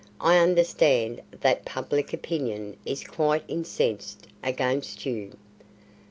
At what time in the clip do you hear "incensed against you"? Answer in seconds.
3.47-5.33